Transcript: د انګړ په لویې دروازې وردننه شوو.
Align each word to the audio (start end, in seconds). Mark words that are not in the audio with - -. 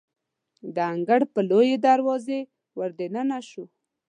د 0.75 0.77
انګړ 0.93 1.21
په 1.33 1.39
لویې 1.49 1.77
دروازې 1.87 2.39
وردننه 2.79 3.37
شوو. 3.49 3.65